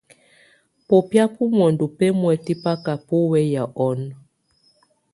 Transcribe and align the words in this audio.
Bobía 0.87 1.25
bo 1.33 1.43
mondo 1.57 1.83
bɛmuɛtɛ 1.97 2.53
báka 2.63 2.91
bó 3.07 3.15
wey 3.31 3.51
ɔn. 3.87 3.99